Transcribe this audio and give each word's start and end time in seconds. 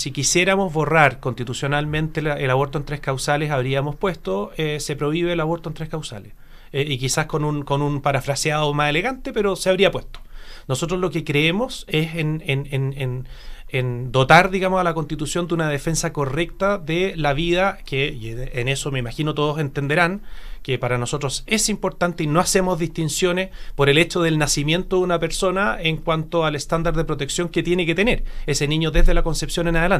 si 0.00 0.12
quisiéramos 0.12 0.72
borrar 0.72 1.20
constitucionalmente 1.20 2.20
el 2.20 2.50
aborto 2.50 2.78
en 2.78 2.86
tres 2.86 3.00
causales, 3.00 3.50
habríamos 3.50 3.96
puesto, 3.96 4.50
eh, 4.56 4.80
se 4.80 4.96
prohíbe 4.96 5.34
el 5.34 5.40
aborto 5.40 5.68
en 5.68 5.74
tres 5.74 5.90
causales. 5.90 6.32
Eh, 6.72 6.86
y 6.88 6.96
quizás 6.96 7.26
con 7.26 7.44
un, 7.44 7.64
con 7.64 7.82
un 7.82 8.00
parafraseado 8.00 8.72
más 8.72 8.88
elegante, 8.88 9.34
pero 9.34 9.56
se 9.56 9.68
habría 9.68 9.90
puesto. 9.90 10.19
Nosotros 10.70 11.00
lo 11.00 11.10
que 11.10 11.24
creemos 11.24 11.84
es 11.88 12.10
en, 12.14 13.26
dotar, 14.12 14.52
digamos, 14.52 14.80
a 14.80 14.84
la 14.84 14.94
Constitución 14.94 15.48
de 15.48 15.54
una 15.54 15.68
defensa 15.68 16.12
correcta 16.12 16.78
de 16.78 17.14
la 17.16 17.32
vida, 17.32 17.78
que 17.84 18.48
en 18.52 18.68
eso 18.68 18.92
me 18.92 19.00
imagino 19.00 19.34
todos 19.34 19.58
entenderán, 19.58 20.22
que 20.62 20.78
para 20.78 20.96
nosotros 20.96 21.42
es 21.48 21.68
importante 21.70 22.22
y 22.22 22.28
no 22.28 22.38
hacemos 22.38 22.78
distinciones 22.78 23.50
por 23.74 23.88
el 23.88 23.98
hecho 23.98 24.22
del 24.22 24.38
nacimiento 24.38 24.98
de 24.98 25.02
una 25.02 25.18
persona 25.18 25.76
en 25.80 25.96
cuanto 25.96 26.44
al 26.44 26.54
estándar 26.54 26.94
de 26.94 27.04
protección 27.04 27.48
que 27.48 27.64
tiene 27.64 27.84
que 27.84 27.96
tener 27.96 28.22
ese 28.46 28.68
niño 28.68 28.92
desde 28.92 29.12
la 29.12 29.24
concepción 29.24 29.66
en 29.66 29.74
adelante. 29.74 29.98